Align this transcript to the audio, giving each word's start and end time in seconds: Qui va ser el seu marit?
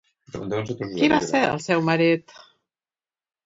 Qui 0.93 1.11
va 1.13 1.21
ser 1.27 1.43
el 1.51 1.63
seu 1.67 1.87
marit? 1.93 2.37